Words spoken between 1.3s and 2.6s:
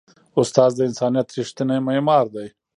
ریښتینی معمار دی.